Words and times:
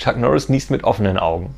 Chuck 0.00 0.16
Norris 0.16 0.48
niest 0.48 0.70
mit 0.70 0.82
offenen 0.82 1.18
Augen. 1.18 1.54